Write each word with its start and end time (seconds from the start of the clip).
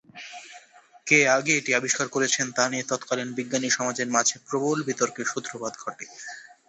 কে 1.07 1.19
আগে 1.37 1.53
এটি 1.55 1.71
আবিষ্কার 1.79 2.07
করেছেন 2.15 2.45
তা 2.57 2.63
নিয়ে 2.71 2.89
তৎকালীন 2.91 3.29
বিজ্ঞানী 3.37 3.69
সমাজের 3.71 4.09
মাঝে 4.15 4.35
প্রবল 4.47 4.77
বিতর্কের 4.87 5.27
সূত্রপাত 5.31 5.73
ঘটে। 5.83 6.05